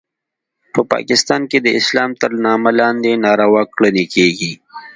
په 0.73 0.79
پاکستان 0.91 1.41
کې 1.51 1.57
د 1.61 1.67
اسلام 1.79 2.11
تر 2.21 2.31
نامه 2.45 2.69
لاندې 2.79 3.11
ناروا 3.25 3.63
کړنې 3.73 4.05
کیږي 4.13 4.53